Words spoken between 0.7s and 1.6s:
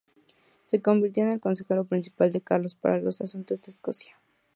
convirtió en el